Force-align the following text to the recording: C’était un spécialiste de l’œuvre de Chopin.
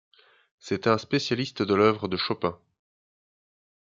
C’était 0.57 0.89
un 0.89 0.97
spécialiste 0.97 1.61
de 1.61 1.75
l’œuvre 1.75 2.07
de 2.07 2.17
Chopin. 2.17 2.57